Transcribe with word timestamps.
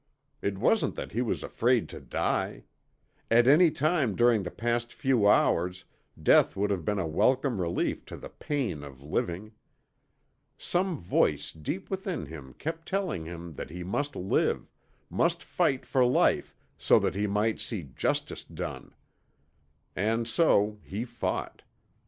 It 0.41 0.57
wasn't 0.57 0.95
that 0.95 1.11
he 1.11 1.21
was 1.21 1.43
afraid 1.43 1.87
to 1.89 1.99
die. 1.99 2.63
At 3.29 3.47
any 3.47 3.69
time 3.69 4.15
during 4.15 4.41
the 4.41 4.49
past 4.49 4.91
few 4.91 5.27
hours 5.27 5.85
death 6.19 6.55
would 6.55 6.71
have 6.71 6.83
been 6.83 6.97
a 6.97 7.05
welcome 7.05 7.61
relief 7.61 8.03
to 8.05 8.17
the 8.17 8.29
pain 8.29 8.83
of 8.83 9.03
living. 9.03 9.51
Some 10.57 10.97
voice 10.97 11.51
deep 11.51 11.91
within 11.91 12.25
him 12.25 12.55
kept 12.55 12.87
telling 12.87 13.25
him 13.25 13.53
that 13.53 13.69
he 13.69 13.83
must 13.83 14.15
live, 14.15 14.71
must 15.07 15.43
fight 15.43 15.85
for 15.85 16.03
life 16.03 16.55
so 16.79 16.97
that 16.97 17.13
he 17.13 17.27
might 17.27 17.59
see 17.59 17.83
justice 17.83 18.43
done. 18.43 18.95
And 19.95 20.27
so 20.27 20.79
he 20.81 21.05
fought. 21.05 21.61